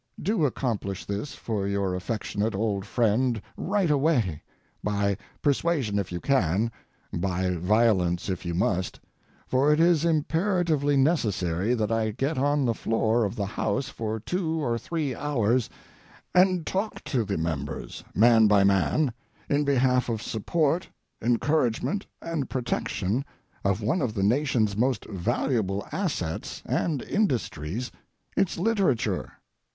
Do 0.19 0.45
accomplish 0.47 1.05
this 1.05 1.35
for 1.35 1.67
your 1.67 1.93
affectionate 1.93 2.55
old 2.55 2.87
friend 2.87 3.39
right 3.55 3.91
away 3.91 4.41
by 4.83 5.15
persuasion 5.43 5.99
if 5.99 6.11
you 6.11 6.19
can, 6.19 6.71
by 7.13 7.51
violence 7.51 8.27
if 8.27 8.43
you 8.43 8.55
must, 8.55 8.99
for 9.45 9.71
it 9.71 9.79
is 9.79 10.03
imperatively 10.03 10.97
necessary 10.97 11.75
that 11.75 11.91
I 11.91 12.09
get 12.09 12.39
on 12.39 12.65
the 12.65 12.73
floor 12.73 13.23
of 13.25 13.35
the 13.35 13.45
House 13.45 13.89
for 13.89 14.19
two 14.19 14.59
or 14.59 14.75
three 14.79 15.13
hours 15.13 15.69
and 16.33 16.65
talk 16.65 17.03
to 17.03 17.23
the 17.23 17.37
members, 17.37 18.03
man 18.15 18.47
by 18.47 18.63
man, 18.63 19.13
in 19.49 19.63
behalf 19.65 20.09
of 20.09 20.23
support, 20.23 20.89
encouragement, 21.21 22.07
and 22.23 22.49
protection 22.49 23.23
of 23.63 23.83
one 23.83 24.01
of 24.01 24.15
the 24.15 24.23
nation's 24.23 24.75
most 24.75 25.05
valuable 25.05 25.85
assets 25.91 26.63
and 26.65 27.03
industries 27.03 27.91
its 28.35 28.57
literature. 28.57 29.33